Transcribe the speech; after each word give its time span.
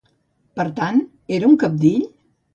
Per 0.59 0.65
tant, 0.79 1.03
era 1.39 1.51
un 1.53 1.61
cabdill? 1.67 2.03